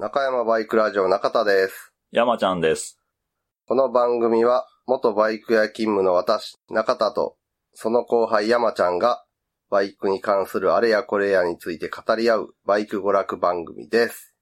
[0.00, 1.92] 中山バイクラジオ中田です。
[2.12, 3.00] 山ちゃんです。
[3.66, 7.36] この番組は、元バイク屋勤務の私、中田と、
[7.72, 9.24] その後輩山ちゃんが、
[9.70, 14.36] バイクに関するあれやこれやについて語り合う、バイク娯楽番組です。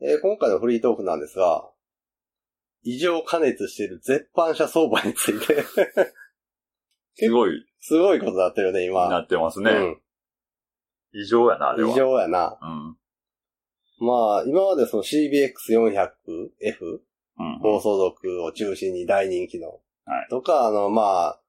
[0.00, 1.68] えー今回のフリートークなんですが、
[2.82, 5.62] 異常加熱している絶版車相場について、
[7.16, 7.50] すごい、
[7.80, 9.10] すごいことになってるよね、今。
[9.10, 9.70] なってますね。
[9.70, 10.00] うん。
[11.14, 11.90] 異常やな、あれは。
[11.90, 12.58] 異常やな。
[12.60, 12.96] うん。
[14.06, 17.00] まあ、今までその CBX400F
[17.36, 17.60] うん。
[17.60, 19.68] 暴走族を中心に大人気の。
[19.68, 19.80] はい
[20.28, 21.40] とか、あの、まあ、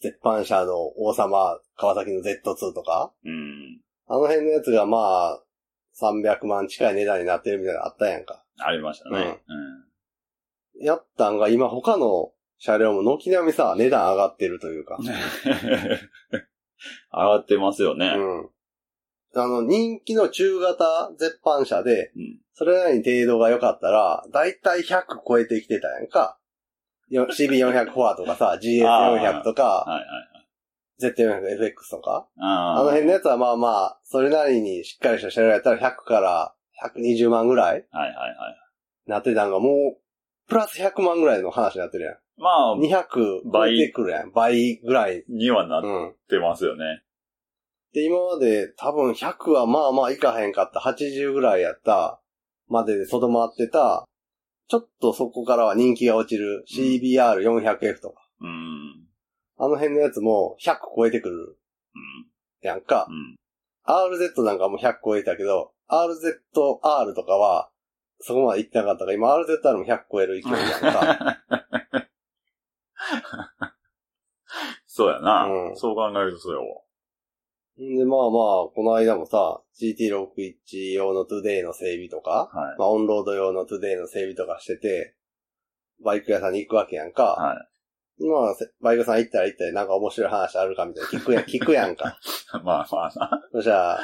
[0.00, 3.80] 絶版車の王様、川崎の Z2 とか、うん。
[4.06, 5.42] あの辺のやつがまあ、
[6.00, 8.44] 300万近い値段になってるみたいなのあったやんか。
[8.58, 9.40] ありましたね。
[10.80, 14.98] やったんが今他の車両も軒並みさ、値段上がってるというか。
[14.98, 15.06] うん。
[15.06, 15.98] 上
[17.12, 18.14] がってますよね。
[18.16, 18.50] うん。
[19.42, 22.40] あの、人気の中型絶版車で、うん。
[22.54, 26.38] それなりに程度が良かったら、だいたい100超えてきてたやんか。
[27.08, 30.02] よ CB400 フォアとかさ、 GS400 とか、はいはい。
[31.00, 32.28] Z400FX とか。
[32.38, 36.54] ああの辺のやつはまあまあ、それなりにしっかりした車両やったら100から
[36.96, 39.10] 120万ぐらいはいはいはい。
[39.10, 42.14] なってたんがもう、プラス100万ぐらいの話になってるやん。
[42.36, 43.06] まあ、200
[43.52, 44.32] 超えてくるやん。
[44.32, 45.24] 倍ぐらい。
[45.28, 46.14] にはなっうん。
[46.28, 47.03] てますよね。
[47.94, 50.80] で、今まで多分100はまあまあいかへんかった。
[50.80, 52.20] 80ぐらいやった。
[52.68, 54.04] まででとどまってた。
[54.68, 58.28] ちょっとそこからは人気が落ちる CBR400F とか。
[58.40, 59.06] うん。
[59.56, 61.36] あの辺のやつも100超えてくる
[61.94, 62.26] うん。
[62.62, 63.06] やんか。
[63.08, 63.36] うん。
[63.86, 67.70] RZ なんかも100超えたけど、RZR とかは、
[68.20, 71.38] そこまで行ってなかったから、今 RZR も100超える勢いやんか。
[74.86, 76.83] そうやな、うんそう考えるとそうやわ。
[77.82, 82.78] んで、まあまあ、この間もさ、GT61 用のトゥデイの整備とか、はい。
[82.78, 85.16] まあオンロード用のトゥデイの整備とかしてて、
[86.04, 87.22] バイク屋さんに行くわけやんか。
[87.24, 88.24] はい。
[88.24, 92.18] まあ、せバイク屋さん行ったら行ったらなんか面白い話あるかみたいな聞くやん、 聞くやんか。
[92.64, 93.48] まあまあな。
[93.52, 94.00] そしたら、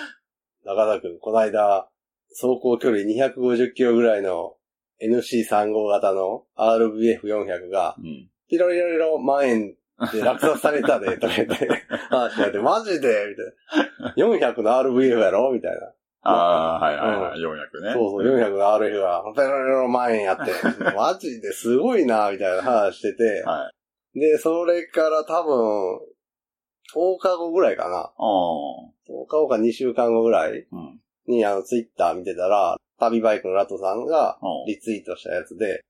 [0.64, 1.88] 中田くん、この間、
[2.30, 4.56] 走行距離250キロぐらいの
[5.02, 8.30] NC35 型の RVF400 が、うん。
[8.48, 9.76] ピロリロリロ万円
[10.12, 11.68] で落札されたで、とか言って、
[12.08, 13.26] 話になって、マジで
[14.08, 14.50] みたいな。
[14.50, 15.52] 400の RVF やろ？
[15.52, 15.92] みたいな。
[16.22, 17.40] ああ、はいはいはい。
[17.40, 17.92] 400ね。
[17.94, 20.52] そうそう、400の RF が、ペロリロリ万円やって、
[20.96, 23.70] マジですごいな、みたいな話してて、は
[24.14, 24.20] い。
[24.20, 25.98] で、それから多分、
[26.94, 27.96] 10日後ぐらいかな。
[27.98, 28.12] ああ。
[29.08, 31.00] 10日後か2週間後ぐらいうん。
[31.26, 35.82] に、あの、ツイッター見てたら、旅バイクのラトさんがうんリツイートしたやつで、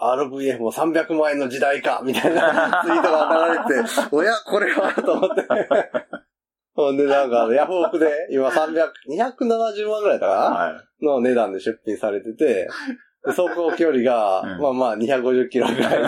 [0.00, 5.46] RVF も300万円の時代かみたいな ツイートが流れて、おや、これはと思って。
[6.74, 10.56] ほんで、なんか、ヤフオクで、今300、270万ぐらいだかな？
[10.56, 11.04] はい。
[11.04, 12.68] の値段で出品されてて、
[13.24, 16.02] で走行距離が、うんまあまあ250キロぐらい。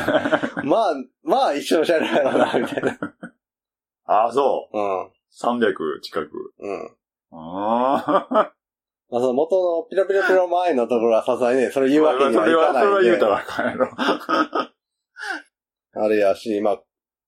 [0.64, 2.98] まあ、まあ一緒の車両やろな、みたいな。
[4.06, 4.78] ああ、そう。
[4.78, 5.10] うん。
[5.38, 6.30] 300近く。
[6.58, 6.90] うん。
[7.32, 8.51] ああ。
[9.12, 12.88] まあ、その元のピロピロピロ前のところはさすがにね、それ言うわけにそれは、はいかないんで。
[12.88, 13.90] それは言うたらあかんやろ。
[15.94, 16.82] あれやし、まあ、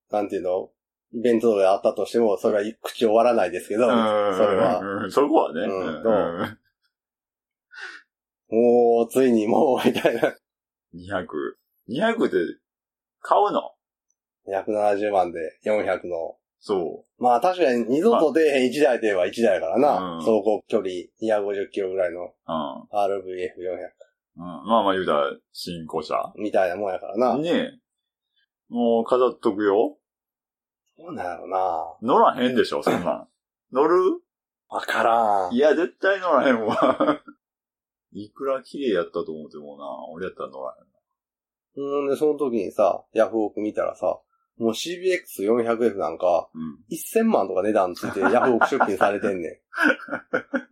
[0.09, 0.71] なんていうの
[1.13, 4.79] イベントであったとしても、それは口終わらないですけど、それは。
[5.03, 5.11] うん。
[5.11, 5.61] そこはね。
[5.61, 6.57] うんうん
[8.47, 10.21] もう、ついにもう、みたいな。
[10.93, 11.25] 200。
[11.89, 12.35] 200って
[13.19, 13.71] 買うの
[14.47, 16.37] ？170万で400の。
[16.67, 20.15] そまあ確かに二度と出えへん1台では1台やからな。
[20.15, 20.89] うん走行距離
[21.21, 22.25] 250キロぐらいのう。
[22.25, 22.81] うん。
[22.91, 23.95] RVF400
[24.37, 26.33] うん、まあまあ言うたら、新古車。
[26.35, 27.37] みたいなもんやからな。
[27.37, 27.71] ねえ。
[28.69, 29.95] もう飾っとくよ。
[30.97, 31.97] そうなんやろな。
[32.01, 33.27] 乗らへんでしょ、そんなん。
[33.71, 34.21] 乗る？
[34.67, 35.59] わからんい。
[35.59, 37.21] や、絶対乗らへんわ。
[38.11, 40.85] いくら綺麗やったと思ってもな、俺やったら乗らへん。
[41.77, 44.19] うんで、その時にさ、ヤフオク見たらさ、
[44.57, 46.79] もう CBX400F なんか、うん。
[46.91, 49.51] 1000万とか値段ついてヤフオク出品されてんねん。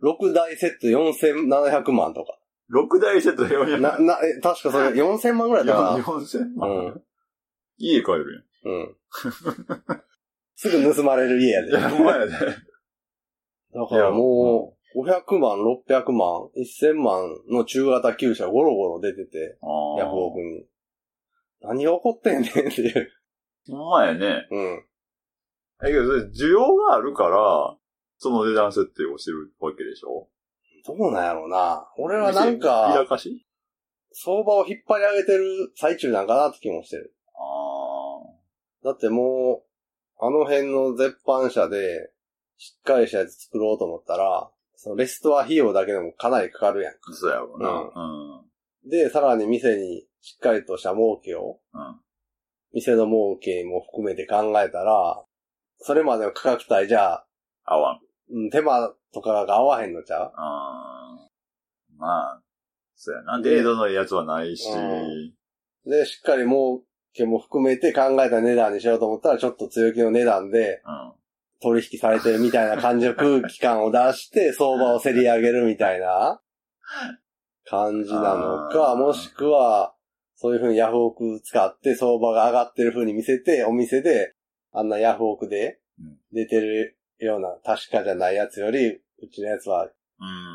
[0.04, 2.38] 6台セット4700万とか。
[2.72, 5.98] 6台セットで400な、な、え、確かそれ4000万ぐらいだな。
[5.98, 7.02] 4000万、うん
[7.76, 8.96] 家帰るうん。
[10.54, 11.72] すぐ盗まれる家やで。
[11.72, 11.80] やん。
[11.80, 12.32] いや、だほんまやで。
[12.32, 19.66] からもう、500万、600万、1000万の中型旧車ゴロゴロ出てて、あ
[19.98, 20.66] ヤフオクに。
[21.60, 23.10] 何が起こってんねんっていう。
[23.68, 24.46] ほんまやね。
[24.50, 24.84] うん。
[25.84, 27.76] え、けど需要があるから、
[28.18, 30.28] その値段設定をしてるわけでしょ？
[30.86, 31.88] どうなんやろうな。
[31.98, 33.46] 俺はなん見せびらか、かし？
[34.12, 37.14] 相場を引っ張り上げてる最中なんかなって気もしてる。
[37.34, 39.64] あだっても
[40.20, 42.12] う、あの辺の絶版車で、
[42.56, 46.94] しっかりしたやつ作ろうと思ったら、そのレストア費用だけでもかなりかかるやん。
[47.12, 47.70] そうやろうな。
[47.70, 48.90] うん。
[48.90, 52.00] で、さらに店にしっかりとした儲けを、うん。
[52.74, 55.22] 店の儲けも含めて考えたら、
[55.78, 57.26] それまでの価格帯じゃあ、
[57.64, 58.00] 合わん。
[58.36, 60.32] うん手間とかが合わへんのちゃう？
[60.36, 62.42] あーまあ、
[62.96, 63.40] そうやな。
[63.40, 64.68] デートのやつはないし、
[65.86, 66.82] うで、しっかり儲
[67.12, 71.12] けも含めて考えた値段にしようと思ったら、ちょっと強気の値段でうん。
[71.62, 76.40] 取引されてるみたいな感じの空気感を出して、 相場を競り上げるみたいな
[77.66, 79.93] 感じなのか、あーもしくは、
[80.44, 84.34] そういう風にヤフオク使って相場が上がってる風に見せて、お店で、
[84.74, 89.00] あんなヤフオクでうん出てるような確かじゃないやつより、う
[89.32, 89.88] ちのやつはう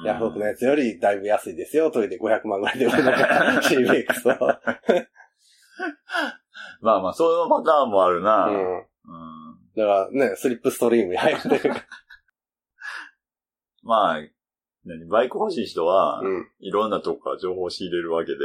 [0.03, 0.05] ん。
[0.05, 3.17] ヤフオクのやつよりだいぶ安いですよ、と言って500万ぐらいで売るのか、
[3.65, 4.37] CBX を。
[6.81, 8.45] まあまあ、そのパターンもあるな。
[8.45, 8.77] うん。
[8.77, 8.85] うん。
[9.75, 11.83] だからね、スリップストリームに入ってるか
[13.81, 14.21] まあ、
[14.85, 15.07] 何？
[15.07, 16.29] バイク欲しい人は、ら。
[16.29, 16.47] うん。
[16.59, 18.37] いろんなとこから情報を仕入れるわけで、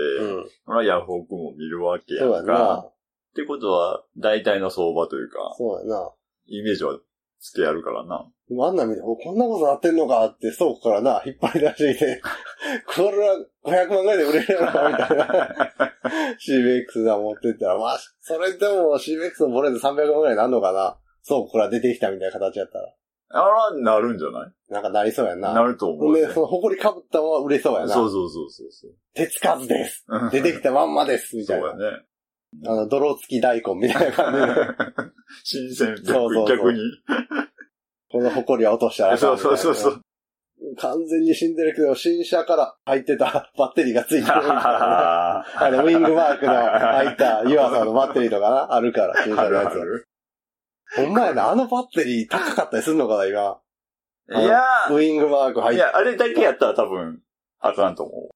[0.73, 0.87] うん。
[0.87, 2.53] ヤフオクも見るわけやんやか。
[2.53, 2.77] な。
[2.79, 2.93] っ
[3.35, 6.11] てことは、大体の相場というか、そうやな。
[6.47, 6.99] イメージは
[7.41, 8.27] つけやるからな。
[8.49, 12.23] でもあんなん見て、おこんなことなってんのかって、倉庫からな、引っ張り出してきて、
[12.87, 15.73] これは500万ぐらいで売れるやろ、みたいな。
[16.39, 20.99] CBX が持ってったら、まあ、それでも CBX のボレーで300万ぐらいになるのかな。
[21.27, 22.93] 倉庫から出てきたみたいな形やったら。
[23.37, 24.53] あら、なるんじゃない？
[24.73, 25.53] なんかなりそうやな。
[25.53, 27.89] なると思う、ほんで、その埃かぶったまま売れそうやな。
[27.93, 28.93] そうそうそうそうそう。
[29.15, 30.07] 手つかずです。
[30.31, 31.37] 出てきたまんまです。
[31.37, 31.71] みたいな。
[31.73, 31.99] そうやね。
[32.67, 34.47] あの、泥付き大根みたいな感じで。
[35.43, 36.81] 新鮮、そうそうそう逆に。
[38.13, 40.01] この埃は落としたらそうそうそうそう。
[40.79, 45.39] 完全に死んでるけど、新車から入ってた バッテリーがついてるみたいな。
[45.41, 49.83] あ あの、ウィングマークの入ったユアさんのバッテリーとかな、あるから、新車のるやつは。
[49.83, 50.07] ある。
[50.97, 53.61] ほんまやな、あのバッテリー高かったりすんのかな、今。
[54.31, 57.21] いやウィングマーク入っいや、あれだけやったら多分、
[57.61, 58.31] あかんと思う。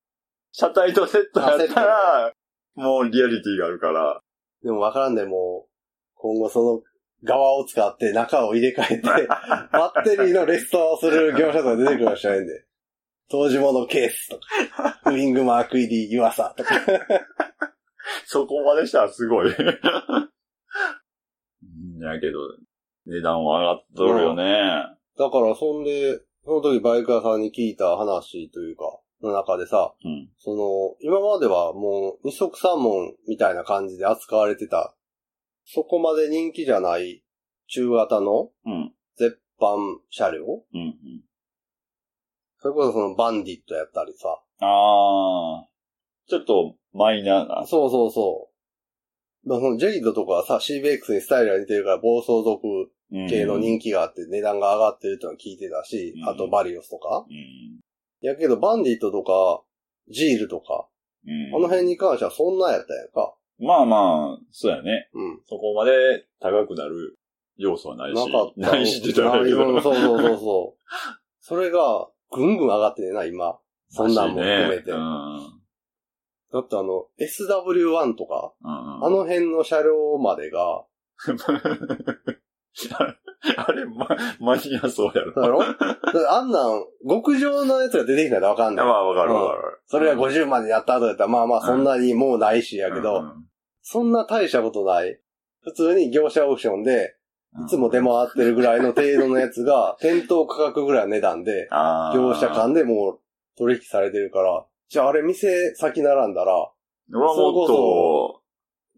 [0.53, 2.33] 車体とセットやったら、
[2.75, 4.21] もうリアリティがあるから。
[4.63, 5.69] でもわからんで、もう、
[6.15, 6.83] 今後その
[7.25, 12.65] 側を使って中を入れ替えて、 バッテリーのレストアをする業者とか出てくるかもしれないんで。
[13.31, 16.75] 当時物ケースとか、ウィングマーク入りユアサとか。
[18.25, 19.55] そこまでしたらすごい。
[21.99, 22.39] うんやけど、
[23.07, 24.45] 値段は上がっとるよね。
[25.19, 30.31] だから、そんで、その時バイク屋さんに聞いた話というか、の中でさ、うん。
[30.39, 34.95] その、今まではもう二足三門みたいな感じで扱われてた、
[35.65, 37.25] そこまで人気じゃない
[37.67, 38.93] 中型のうん。
[39.17, 40.81] 絶版車両うん。
[40.81, 40.95] うん。
[42.61, 44.29] それこそそのバンディットやったりさ。
[44.61, 45.67] あー。
[46.29, 47.67] ちょっとマイナーな。
[47.67, 48.48] そうそうそう。
[49.45, 52.91] まあそのジェイドとかはさ、CBX にスタイルが似てるから暴走族
[53.29, 57.25] 系の人気があって値段が上がってるってのは聞いてたし、うんあとバリオスとか。
[57.29, 57.81] うん。
[58.21, 59.63] やけどバンディットとか、
[60.11, 60.89] ジールとか、
[61.27, 61.57] うん。
[61.57, 63.35] あの辺に関してはそんなやったやんか。
[63.61, 65.09] まあまあ、そうやね。
[65.15, 65.41] うん。
[65.49, 67.19] そこまで高くなる
[67.57, 68.27] 要素はないし。
[68.27, 68.71] なかった。
[68.73, 69.81] ないしって言ったらあれやけど。
[69.81, 70.95] そうそうそうそう。
[71.41, 73.59] それが、ぐんぐん上がってねえな、今。
[73.89, 74.93] そんなんも含めて。
[74.93, 75.58] ねうん。
[76.53, 80.85] だってあの、SW1 とか、うんあの辺の車両までが、
[83.57, 84.09] あれ、ま、
[84.41, 85.33] マニアそうやろ。
[85.33, 85.59] だろ？
[85.61, 88.87] だってあんなん、極上のやつが出てきたらわかんない。
[88.87, 89.81] まあ、わかるわかる。
[89.87, 93.45] それが50までやった後だったら、まあまあそんなにもうないしやけど、うん
[93.91, 95.19] そんな大したことない。
[95.63, 97.15] 普通に業者オークションで、
[97.57, 103.21] うんいつも出回ってるぐらいの程度のやつが、店頭価格ぐらいの値段で、あー業者間でもう
[103.57, 106.73] 取引されてるから、じゃああれ店先並んだら、
[107.13, 108.43] 俺はもっと、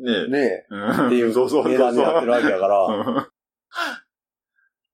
[0.00, 0.28] ね。
[0.28, 0.66] ねえ。
[1.02, 3.04] え、っていう値段になってるわけだから、 うん。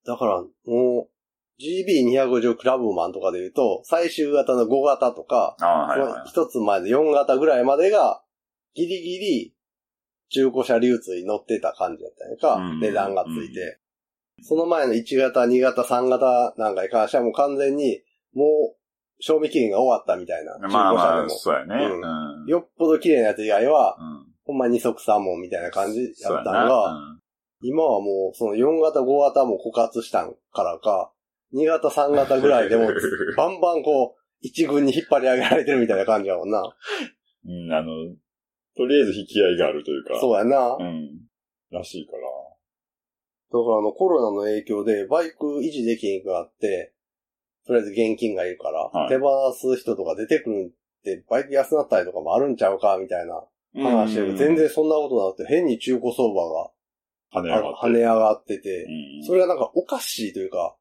[0.04, 8.22] だからもう、GB250 クラブマンとかで言うと、最終型の5型とか、はいはその一つ前の4型ぐらいまでが、
[8.74, 9.54] ギリギリ、
[10.28, 12.80] 中古車流通に乗ってた感じだったやんか、うん。
[12.80, 13.78] 値段がついて。
[14.42, 18.02] その前の1型、2型、3型なんかに関してはもう完全に、
[18.34, 18.76] もう、
[19.18, 20.58] 賞味期限が終わったみたいな。
[20.68, 21.28] まあまあ。
[21.28, 21.74] そうやね。
[21.74, 26.96] うんうんよっぽど綺麗なやつ以外は、うんほんま二足三門みたいな感じやったのが、
[27.62, 31.10] 今はもう、その4型、5型も枯渇したんからか、
[31.52, 32.86] 2型、3型ぐらいでも、
[33.36, 36.62] バンバンこう、一軍に引っ張り上げられてるみたいな感じやもんな。
[37.44, 38.14] うん、あの、
[38.76, 40.20] とりあえず引き合いがあるというか。
[40.20, 40.76] そうやな。
[40.78, 41.26] うん。
[41.72, 42.18] らしいから。
[42.18, 46.92] だからあのコロナの影響でバイク維持できにくくなって、
[47.66, 53.42] とりあえず現金がいるから、はい手放す人とか出てくるって、バイク安なったりとかもあるんちゃうかみたいな
[53.74, 56.70] 話してるけど、全然そんなことなくて、変に中古相場が
[57.32, 57.86] 跳ね上がって。
[57.86, 60.76] 跳ね上がってて、うんそれがなんかおかしいというか、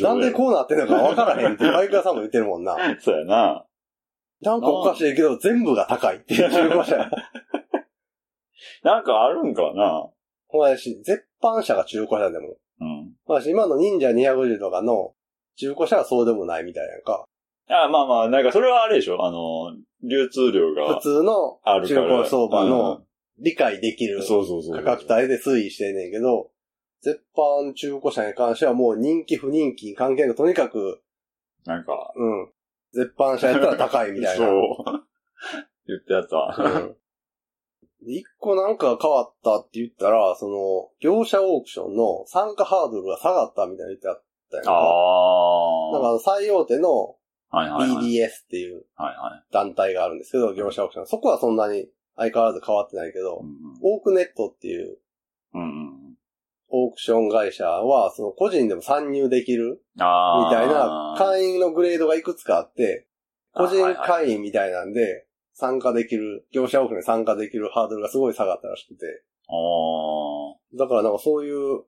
[0.00, 2.74] なんでこうなってんのかわからへんって バイク屋さんも言ってるもんな。
[2.74, 3.66] うそうやな。
[4.40, 7.10] なんかおかしいけど全部が高いっていう中古車や。
[8.82, 10.08] なんかあるんかな
[10.48, 12.56] ほらし、絶版車が中古車でも。
[12.80, 13.14] うん。
[13.26, 15.14] まあし、今の忍者250とかの
[15.56, 17.24] 中古車はそうでもないみたいやんか。
[17.68, 19.24] あまあまあ、なんかそれはあれでしょ？
[19.24, 21.80] あの、流通量が普通の中。
[21.86, 23.06] 古相場のうん
[23.38, 24.82] 理解できるそうそうそう。
[24.82, 26.50] 価格帯で推移してんねんけど、
[27.02, 31.02] 絶版中古車に関してはもう人気不人気関係なく、とにかく、
[31.66, 32.48] なんか、うん。
[32.94, 34.46] 絶版車やったら高いみたいな。
[34.46, 34.56] そう。
[35.86, 36.62] 言ってやった。
[36.62, 36.96] うん
[38.08, 44.72] 一個なんか変わったって言ったら、その、業者オークションの参加ハードルが下がったみたいな言ってあったやんか。
[44.72, 45.92] ああ。
[45.92, 47.16] なんか最大手の。
[47.52, 48.84] BDS っていう。
[49.52, 51.06] 団体があるんですけど、業者オークション。
[51.06, 53.48] そこはそんなに相変わらず変わってないけどう、ん
[53.82, 54.98] オークネットっていう
[56.68, 59.82] オークション会社は、その個人でも参入できる。
[59.94, 63.06] みたいな会員のグレードがいくつかあって、
[63.52, 69.22] 個人会員みたいなんで、参加できる、業者オークションに参加できるハードルがすごい下がったらしくて。
[70.76, 71.84] だからなんかそういう、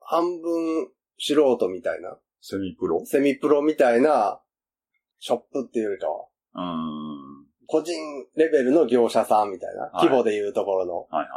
[0.00, 3.04] 半分素人みたいな、セミプロ？
[3.04, 4.40] セミプロみたいな、
[5.18, 7.46] ショップっていうよりかは、うん。
[7.66, 7.94] 個人
[8.36, 10.94] レベルの業者さんみたいな、はい規模でいうところの。
[10.94, 11.28] はいはいはい。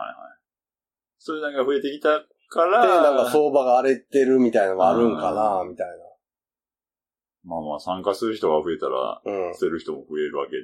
[1.20, 2.10] それなんか増えてきた
[2.50, 5.88] かで、ら、なんか相場が荒れてるみたいなのがあるんかな、みたい
[7.44, 9.48] まあまあ参加する人が増えたら、な。
[9.48, 9.54] うん。
[9.54, 10.64] 捨てる人も増えるわけで。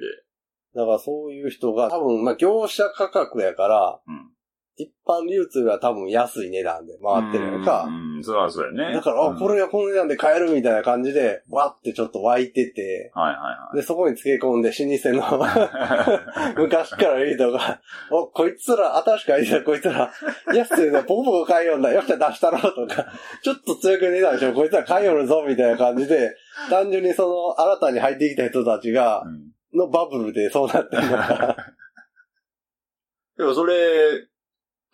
[0.74, 4.30] だからそういう人が、多分、まあ業者価格やから、うん。
[4.76, 7.84] 一般流通は多分安い値段で回ってるやんか。
[7.84, 8.94] うん、それはそうやね。
[8.94, 16.54] だから、あ、うんこれがこの値段で買えるみたいな感じで、わってちょっと湧いてて、はいはで、そこに付け込んで老舗のいはい。
[16.60, 17.80] 昔からいい人が、
[18.10, 20.12] お、こいつら、新しく入ったこいつら、
[20.54, 23.06] 安いのポコポコ買いよんだ、よっしゃ出したろとか、
[23.42, 26.36] ちょっと強く値段でしょ、こいつら買いよるぞ、みたいな感じで、
[26.70, 31.56] 単純にその、新たに入ってきた人たちが、うんのバブルでそうなってるのか。
[33.36, 34.28] でもそれ、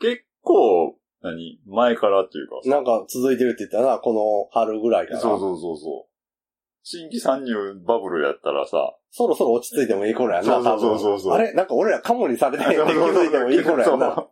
[0.01, 1.61] 結構、何？
[1.67, 5.21] 前からっていうかさなんか続いてるって言ったらな、この春ぐらいから。
[5.21, 6.11] そうそうそうそう。
[6.83, 7.55] 新規参入
[7.87, 11.53] バブルやったらさ、そろそろ落ち着いてもいい頃やな、そうそうそうそうそうあれ？
[11.53, 13.85] なんか俺らカモにされて気づいてもいい頃やな。
[13.85, 14.31] そう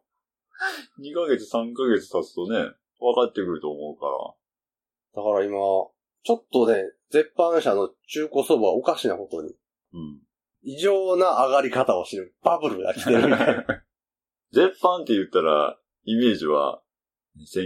[1.01, 2.59] 2ヶ月、3ヶ月経つとね、
[2.99, 4.07] 分かってくると思うか
[5.15, 5.23] ら。
[5.23, 5.53] だから今、
[6.25, 9.55] ちょっとね、絶版車の中古そばはおかしなことに、
[9.95, 10.21] うん。
[10.63, 12.35] 異常な上がり方をしてる。
[12.43, 13.65] バブルが来てるみたいな。
[14.53, 15.79] 絶版って言ったら、
[16.11, 16.81] イメージは、
[17.39, 17.57] 1980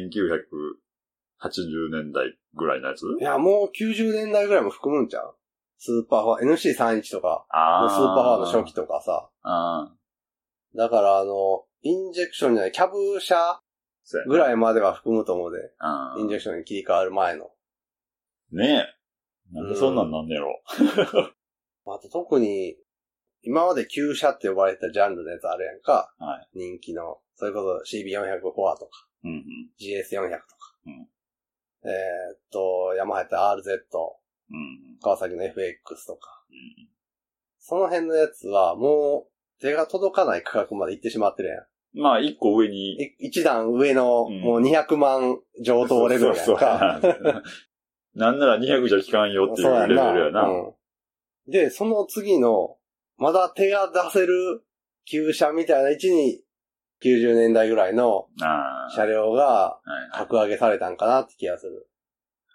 [1.93, 3.03] 年代ぐらいのやつ？
[3.21, 5.37] いや、もう90年代ぐらいも含むんちゃう？
[5.79, 9.31] スーパーフォア、NC31 とか、あスーパーフォアの初期とかさ。
[10.75, 13.61] だからあの、インジェクションじゃない、キャブ車
[14.27, 15.59] ぐらいまでは含むと思うで。
[15.79, 17.53] あインジェクションに切り替わる前の。
[18.51, 18.89] ね
[19.53, 19.55] え。
[19.55, 20.61] なんでそんなんなんねやろ。
[21.87, 22.77] あと特に、
[23.43, 26.15] 今まで旧車って呼ばれてたジャンルのやつあるやんか。
[26.19, 26.59] はい。
[26.59, 27.19] 人気の。
[27.37, 29.43] それこそ CB400 フォアとか、うんうん。
[29.81, 30.75] GS400 とか。
[30.87, 31.09] うん
[31.85, 33.81] えーっと、ヤマハやったら RZ、
[34.51, 36.45] うん川崎の FX とか。
[36.51, 36.89] うん。
[37.59, 41.67] その辺のやつはもう手が届かない価格まで行ってしまってるやん。
[41.95, 42.93] まあ、一個上に。
[43.03, 46.43] い一段上の、うんもう200万上等レベルやんか。
[46.45, 47.43] そうそうそう
[48.15, 50.43] なんなら200じゃ効かんよっていうレベルやな。
[50.43, 50.73] うん
[51.49, 52.77] で、その次の、
[53.17, 54.65] まだ手が出せる
[55.05, 56.43] 旧車みたいな位置に、
[57.03, 58.29] 90年代ぐらいの。
[58.95, 59.81] 車両が。
[60.13, 61.89] 格上げされたんかなって気がする。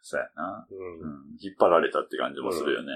[0.02, 0.66] そうやな。
[0.72, 1.38] うんうん。
[1.42, 2.88] 引っ張られたって感じもするよね。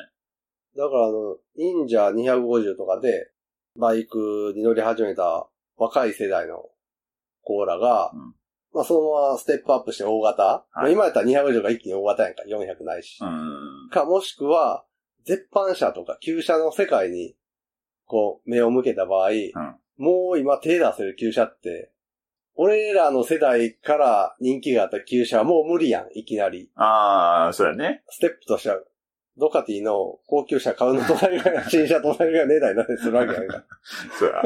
[0.78, 3.32] だからあの、忍者250とかで、
[3.78, 6.70] バイクに乗り始めた若い世代の
[7.42, 8.36] コーラが、うん
[8.74, 13.20] まあそのままステップアップして大型、はいまあ今やったら250が一気に大型やんか、400ないし。
[13.22, 13.90] うん。
[13.90, 14.86] か、もしくは、
[15.26, 17.36] 絶版車とか旧車の世界に、
[18.12, 19.30] こう、目を向けた場合、
[19.98, 21.94] もう今手出せる旧車って、
[22.56, 26.70] 俺らの世代から人気があった旧車はもう無理やん、いきなり。
[26.76, 28.04] ああ、そうやね。
[28.10, 28.80] ステップとしては、
[29.38, 33.64] ドカティの高級車買うのと同じぐらい、新車と同じぐらい値段になったりするわけやんか。
[34.20, 34.44] そうや。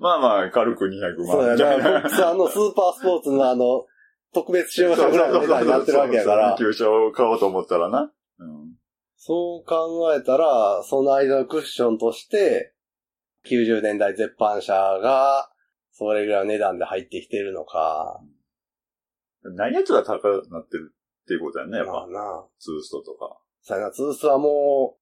[0.00, 1.26] まあまあ、軽く200万。
[1.26, 1.76] そうやな。
[1.76, 3.86] ボックスあのスーパースポーツのあの、
[4.34, 6.56] 特別仕様車ぐらいの値段になってるわけやから。
[6.58, 8.12] 旧車を買おうと思ったらな。
[8.40, 8.78] うん。
[9.16, 12.72] そう考えたら、その間のクッションとして、
[13.46, 15.50] 90年代絶版車が、
[15.92, 18.20] それぐらいの値段で入ってきてるのか。
[19.42, 21.92] 何やつが高くなってるっていうことやね、やっぱ。
[21.92, 22.46] まあな。
[22.58, 23.38] ツーストとか。
[23.62, 24.98] さやな、ツースはもう、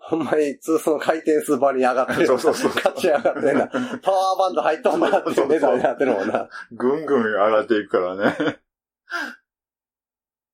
[0.00, 2.26] ほんまにツースの回転数ばりに上がってる。
[2.28, 3.68] そうそうそう勝ち上がってんな。
[4.02, 6.48] パワーバンド入っとんなって値段になってるもんな。
[6.72, 8.36] ぐんぐん上がっていくからね。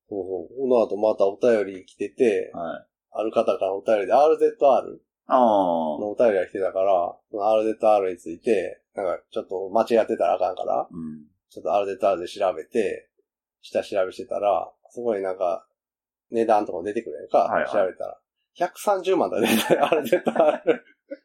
[0.09, 0.57] そうそう。
[0.57, 2.87] この後またお便り来てて、はい。
[3.11, 4.99] ある方からお便りで RZR。
[5.33, 11.25] のお便りが来てたから、その RZR について、なんかちょっと間違ってたらあかんから、うん。
[11.49, 13.09] ちょっと RZR で調べて、
[13.61, 15.67] 下調べしてたら、すごいなんか、
[16.31, 18.19] 値段とかも出てくるやんか、はいはい調べたら。
[18.57, 20.79] 130万だね、 RZR。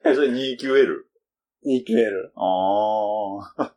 [0.04, 1.04] え、それ 2QL?
[1.66, 2.30] 2QL。
[2.34, 3.74] ああ。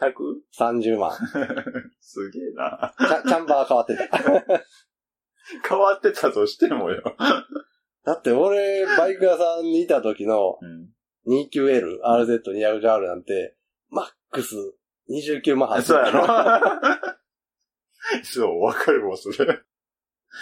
[0.00, 0.12] 100?
[0.56, 1.12] 30万。
[2.00, 2.94] すげえな。
[2.98, 4.06] チャチャンバー変わってた。
[5.66, 7.02] 変わってたとしてもよ。
[8.04, 10.88] だって俺、バイク屋さんにいた時のうん。
[11.28, 13.56] 2QL、RZ200R なんて、
[13.90, 14.54] マックス
[15.10, 16.26] 29万8000そうやろ
[18.24, 19.60] そう、わかるわ、それ。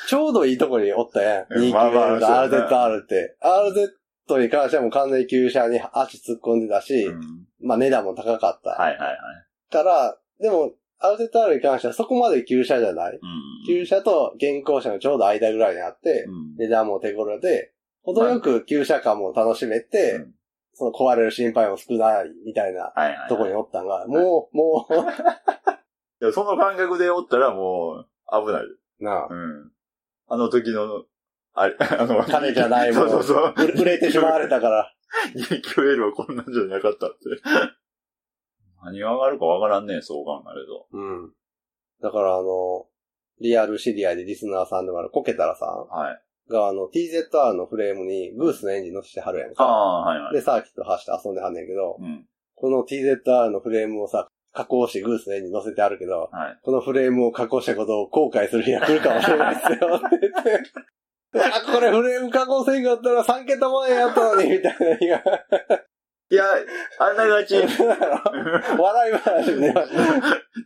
[0.08, 1.46] ちょうどいいとこにおったやん。
[1.50, 3.36] うんまあまあ 2QL と RZR って。
[4.28, 7.46] RZ に関してはもう完全に旧車に足突っ込んでたし、うん。
[7.60, 8.70] まあ値段も高かった。
[8.70, 9.16] はいはいはい。
[9.72, 13.12] から、でも、RZR に関してはそこまで旧車じゃない。
[13.12, 13.20] うん。
[13.66, 16.56] 旧車と現行車のちょうど間ぐらいにあって、うん。
[16.56, 17.72] 値段も手頃で、
[18.02, 20.36] 程よく旧車感も楽しめて、うん
[20.78, 22.92] その壊れる心配も少ないみたいな。
[23.30, 24.86] とこにおったんが、もう、も
[26.20, 28.62] いや その感覚でおったらもう、危ない。
[28.62, 29.72] う、なあう、ん。
[30.28, 31.04] あの時の、
[31.54, 33.66] あれ、 あの、金じゃないものそうそうそう。
[33.80, 34.92] 売れてしまわれたから。
[35.34, 37.16] 2QL はこんなんじゃなかったって。
[38.84, 40.86] 何が上がるかわからんねそう考えると。
[40.92, 41.32] うん。
[42.02, 42.86] だからあの、
[43.40, 46.14] リアル知り合いでリスナーさんでもあるコケタラさはい。
[46.14, 49.64] んがあの TZR のフレームにグースのエンジン乗せてはるやんか。
[49.64, 50.34] ああ、はいはい。
[50.34, 52.24] で、サーキット走って遊んではんねんけど、うん。
[52.54, 56.58] この TZR のフレームをさ、加工してグースのエンジン乗せてあるけど、はい。
[56.62, 59.78] このフレームを加工したことを後悔する日が来るかもしれないですよっ
[60.10, 60.62] て言って。
[61.38, 65.22] あ、これフレーム加工せんかったら3桁万円やったのに、みたいな日が。
[66.30, 66.44] いや、
[66.98, 69.72] あんながち、 笑い話に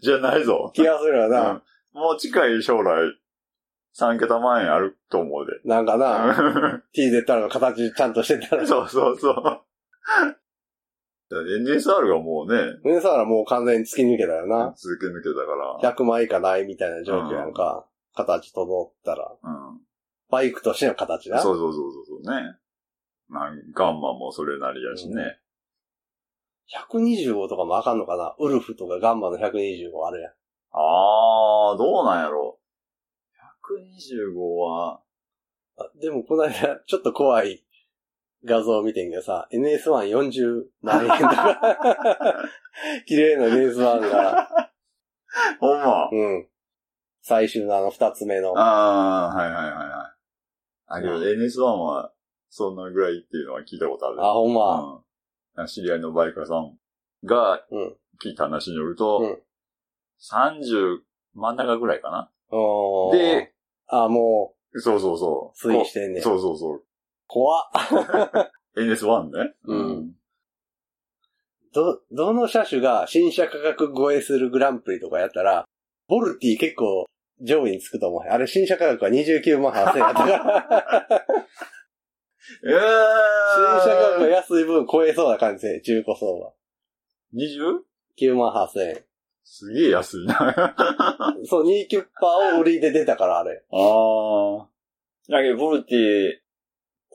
[0.00, 0.70] じゃないぞ。
[0.74, 1.50] 気がするよな。
[1.50, 1.62] うん
[1.92, 3.12] もう近い将来、
[3.98, 5.68] 3桁万円あると思うで。
[5.68, 8.66] なんかな、TZR の形ちゃんとしてたら。
[8.66, 9.62] そうそうそう。
[11.32, 14.74] NSR がもうね、ね、さらもう完全に突き抜けたよな。
[14.76, 15.92] 続け抜けたから。
[15.92, 17.86] 100万以下ないみたいな状況やんか。
[18.14, 19.32] 形整ったら。
[19.42, 19.80] うん。
[20.28, 21.40] バイクとしての形な。
[21.40, 22.56] そうそうそうそうそうね。
[23.28, 25.38] なんガンマもそれなりやしね。
[26.72, 28.34] 125とかもあかんのかな？
[28.38, 30.32] ウルフとかガンマの125あるやん。
[30.72, 32.58] あー、どうなんやろ
[33.68, 35.00] ？125は、
[35.78, 37.64] あでもこの間、ちょっと怖い
[38.44, 41.60] 画像を見てんけどさ、NS140 万円とか、
[43.06, 44.70] 綺麗な NS1 が、
[45.58, 46.08] ほんま？
[46.10, 46.48] うん。
[47.22, 48.54] 最終のあの二つ目の。
[48.56, 50.16] あー、はいはいはいはい。
[50.86, 52.12] あ、けどうん NS1 は、
[52.48, 54.24] そんなぐらいっていうのは聞いたことある。
[54.24, 54.94] あ、ほんま。
[54.94, 55.04] うん。
[55.66, 56.76] 知り合いのバイク屋さん
[57.24, 57.96] がうん。
[58.22, 59.38] 聞いた話によると、うん
[60.22, 60.98] 30
[61.34, 62.30] 真ん中ぐらいかな？
[62.50, 63.54] おーで、
[63.86, 65.68] あ、もそうそうそう。
[65.68, 66.76] 推移してんねんそうそうそう。
[66.76, 66.82] う、
[67.26, 67.64] 怖っ。
[68.76, 69.54] NS1 ね。
[69.64, 70.12] うん。
[71.72, 75.64] ど、どの車種が新車価格超えするグランプリとかやったら、
[76.08, 77.06] ボルティ結構
[77.40, 78.22] 上位につくと思う。
[78.22, 81.26] あれ新車価格は29万8000円やったから。
[82.64, 86.52] え新車価格がー、安い分超えそうな感じで、中古相場。
[87.34, 87.80] 20?
[88.18, 89.04] 9万8000円。
[89.44, 90.36] すげえ安いな。
[90.38, 93.62] あ そう、2キュッパーを売りで出たから、あれ。
[93.72, 94.66] あ。
[95.28, 96.32] だけど、ボルティ、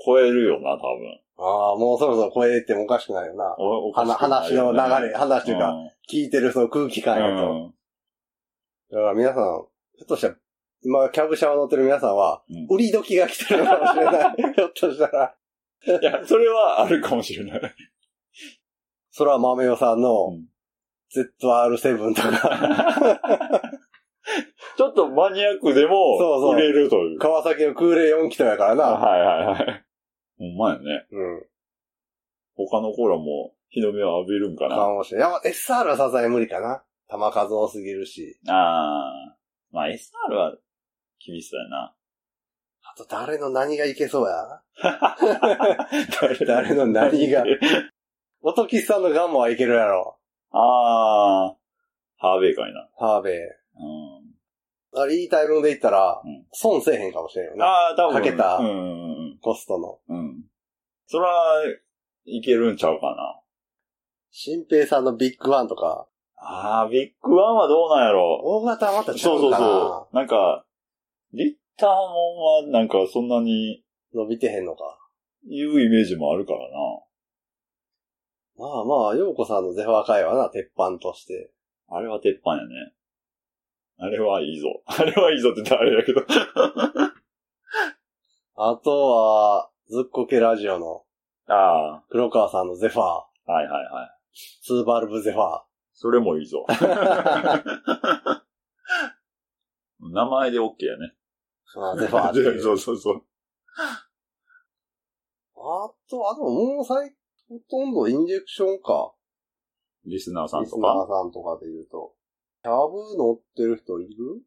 [0.06, 1.20] 超えるよな、多分。
[1.38, 3.56] ああ、もうそろそろ超えてもおかしくないよな。
[3.58, 4.72] おおかし話くない話の
[5.02, 5.76] 流れ、話というか、
[6.10, 7.52] 聞いてるその空気感やと。
[7.52, 7.76] うん
[8.92, 9.66] だから皆さん、
[9.98, 10.36] ひょっとしたら、
[10.86, 14.36] 今、キャブ車を乗ってる皆さんは、うん売り時が来てるのかもしれない。
[14.56, 15.36] ひょっとしたら。
[15.88, 17.62] いや、それはあるかもしれない。
[19.12, 20.48] それは豆代さんうのん
[21.14, 23.62] ZR7 とか、
[24.78, 27.20] ちょっとマニアックでそうもそう売れるという。
[27.20, 28.84] 川崎の空冷4気筒やからな。
[28.84, 29.86] はいはいはい。
[30.38, 31.08] ほんまやね。
[31.12, 31.46] うん。
[32.56, 34.90] 他のコーラも日の目を浴びるんかかな。
[34.90, 35.32] もしれない。
[35.32, 36.84] やっぱ SR はさすがに無理かな。
[37.08, 38.38] 弾数多すぎるし。
[38.48, 39.38] ああ。
[39.72, 40.58] まあ SR は
[41.26, 41.96] 厳しそうやな。
[42.84, 44.62] あと誰の何がいけそうや？
[46.22, 47.44] 誰 誰の何が？
[48.42, 50.20] 音吉さんのガンマはいけるやろ。
[50.52, 51.56] ああ。
[52.18, 52.88] ハーベイかいな。
[52.98, 53.34] ハーベイ。
[53.36, 53.40] う
[54.98, 55.02] ん。
[55.02, 57.66] あれ、いいタイムで言ったらうん、損せえへんかもしれんよな。
[57.66, 58.14] ああ、多分。
[58.14, 58.72] かけたうんう
[59.36, 60.00] んコストの。
[60.08, 60.18] うん。
[60.18, 60.44] うん。
[61.08, 61.30] そら、
[62.26, 63.42] いけるんちゃうかな。
[64.32, 66.08] 新平さんのビッグワンとか、
[66.38, 69.66] ああ、ビッグワンはどうなんやろ大型はまたちゃそううそうかな。
[69.66, 70.16] そう。
[70.16, 70.66] なんか、
[71.36, 71.96] リッターモ
[72.64, 74.84] ンはなんかそんなに伸びてへんのか。
[75.48, 76.66] 言うイメージもあるからな。
[78.58, 81.52] まあまあ、洋子さんのゼファー会はな、鉄板として。
[81.90, 82.94] あれは鉄板やね。
[83.98, 84.82] あれはいいぞ。
[84.88, 86.22] あれはいいぞって言ったらあれだけど。
[88.56, 91.06] あとは、ずっこけラジオの
[91.48, 94.10] あ黒川さんのゼファー、あ、はいはいはい。
[94.64, 96.66] ツーバルブゼファそれもいいぞ。
[96.68, 98.42] ー。
[100.12, 101.14] 名前で OK やね。
[101.78, 102.60] あゼファーって。
[102.62, 103.22] そうそうそう。
[105.58, 107.16] あと、あともう最、
[107.50, 109.14] ほとんどインジェクションか。
[110.06, 111.14] リスナーさんリスナとか。
[111.14, 112.14] ーさんとかで言うと。
[112.64, 114.42] キャブ乗ってる人いる？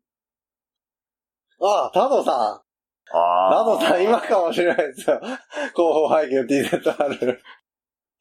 [1.60, 2.62] ああ、タドさん。
[3.10, 5.20] あタドさん今かもしれないですよ。
[5.74, 7.40] 後方背景の T シャツある。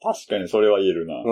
[0.01, 1.15] 確かにそれは言えるな。
[1.15, 1.23] うん